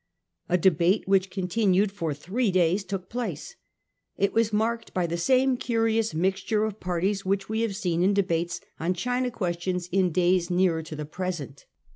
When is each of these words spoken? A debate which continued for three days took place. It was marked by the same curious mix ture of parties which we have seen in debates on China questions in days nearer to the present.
A 0.49 0.57
debate 0.57 1.07
which 1.07 1.29
continued 1.29 1.91
for 1.91 2.11
three 2.11 2.49
days 2.51 2.83
took 2.83 3.07
place. 3.07 3.55
It 4.17 4.33
was 4.33 4.51
marked 4.51 4.95
by 4.95 5.05
the 5.05 5.15
same 5.15 5.57
curious 5.57 6.15
mix 6.15 6.41
ture 6.41 6.63
of 6.63 6.79
parties 6.79 7.23
which 7.23 7.49
we 7.49 7.61
have 7.61 7.75
seen 7.75 8.01
in 8.01 8.15
debates 8.15 8.61
on 8.79 8.95
China 8.95 9.29
questions 9.29 9.87
in 9.91 10.11
days 10.11 10.49
nearer 10.49 10.81
to 10.81 10.95
the 10.95 11.05
present. 11.05 11.67